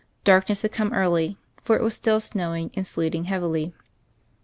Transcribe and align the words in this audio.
Darkness 0.23 0.63
had 0.63 0.71
come 0.71 0.91
early; 0.93 1.37
for 1.61 1.75
it 1.75 1.83
was 1.83 1.93
still 1.93 2.19
snow 2.19 2.55
ing 2.55 2.71
and 2.73 2.87
sleeting 2.87 3.25
heavily. 3.25 3.71